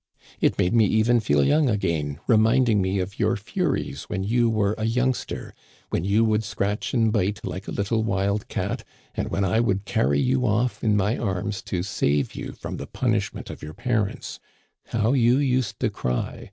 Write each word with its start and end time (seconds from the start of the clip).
It 0.39 0.57
made 0.57 0.73
me 0.73 0.85
even 0.85 1.19
feel 1.19 1.43
young 1.45 1.69
again, 1.69 2.19
reminding 2.25 2.81
me 2.81 2.97
of 2.97 3.19
your 3.19 3.35
furies 3.35 4.05
when 4.05 4.23
you 4.23 4.49
were 4.49 4.73
a 4.79 4.85
youngster— 4.85 5.53
when 5.91 6.03
you 6.03 6.25
would 6.25 6.43
scratch 6.43 6.91
and 6.95 7.13
bite 7.13 7.45
like 7.45 7.67
a 7.67 7.71
little 7.71 8.01
wild 8.01 8.47
cat, 8.47 8.83
and 9.13 9.29
when 9.29 9.45
I 9.45 9.59
would 9.59 9.85
carry 9.85 10.19
you 10.19 10.47
off 10.47 10.83
in 10.83 10.97
my 10.97 11.19
arms 11.19 11.61
to 11.69 11.83
save 11.83 12.33
you 12.33 12.53
from 12.53 12.77
the 12.77 12.87
punishment 12.87 13.51
of 13.51 13.61
your 13.61 13.75
par 13.75 14.09
ents. 14.09 14.39
How 14.87 15.13
you 15.13 15.37
used 15.37 15.79
to 15.81 15.91
cry! 15.91 16.39